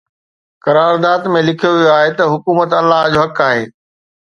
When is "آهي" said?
1.97-2.11, 3.49-3.63